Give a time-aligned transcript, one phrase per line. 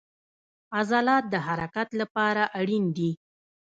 [0.77, 3.11] عضلات د حرکت لپاره اړین دي